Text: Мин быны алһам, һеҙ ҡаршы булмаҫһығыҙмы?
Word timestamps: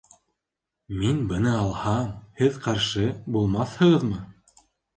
Мин 1.01 1.19
быны 1.33 1.51
алһам, 1.59 2.09
һеҙ 2.41 2.59
ҡаршы 2.65 3.07
булмаҫһығыҙмы? 3.39 4.21